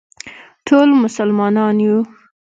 ټول 0.67 0.89
مسلمانان 1.03 1.75
یو 1.85 1.97